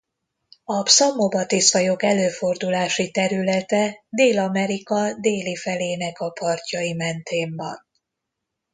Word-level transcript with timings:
A 0.63 0.81
Psammobatis-fajok 0.83 2.03
előfordulási 2.03 3.11
területe 3.11 4.03
Dél-Amerika 4.09 5.13
déli 5.19 5.55
felének 5.55 6.19
a 6.19 6.29
partjai 6.29 6.93
mentén 6.93 7.55
van. 7.55 7.85